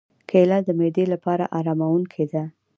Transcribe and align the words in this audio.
کېله 0.29 0.57
د 0.67 0.69
معدې 0.77 1.05
لپاره 1.13 1.43
آراموونکې 1.57 2.23
ده. 2.31 2.43